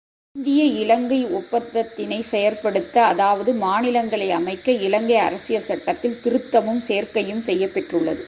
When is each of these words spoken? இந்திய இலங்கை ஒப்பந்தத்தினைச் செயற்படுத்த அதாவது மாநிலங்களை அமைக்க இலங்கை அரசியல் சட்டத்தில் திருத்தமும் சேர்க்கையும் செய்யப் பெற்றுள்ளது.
இந்திய 0.35 0.63
இலங்கை 0.63 1.25
ஒப்பந்தத்தினைச் 1.25 2.27
செயற்படுத்த 2.31 3.03
அதாவது 3.03 3.53
மாநிலங்களை 3.53 4.31
அமைக்க 4.31 4.71
இலங்கை 4.71 5.15
அரசியல் 5.15 5.63
சட்டத்தில் 5.63 6.19
திருத்தமும் 6.23 6.81
சேர்க்கையும் 6.87 7.39
செய்யப் 7.39 7.73
பெற்றுள்ளது. 7.73 8.19